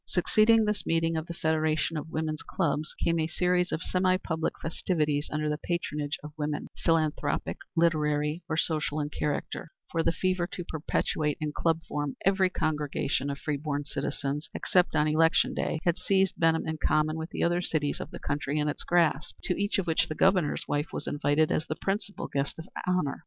[0.07, 4.55] Succeeding this meeting of the Federation of Women's Clubs came a series of semi public
[4.59, 10.47] festivities under the patronage of women philanthropic, literary or social in character for the fever
[10.53, 15.77] to perpetuate in club form every congregation, of free born citizens, except on election day,
[15.85, 19.35] had seized Benham in common with the other cities of the country in its grasp,
[19.43, 23.19] to each of which the Governor's wife was invited as the principal guest of honor.